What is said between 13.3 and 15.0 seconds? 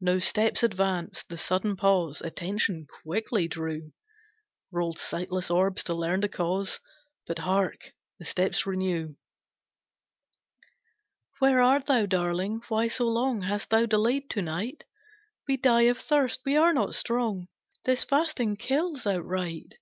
Hast thou delayed to night?